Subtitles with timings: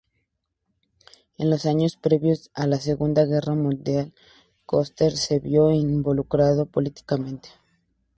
[1.37, 4.15] En los años previos a la segunda guerra mundial,
[4.65, 7.49] Coster se vio involucrado políticamente.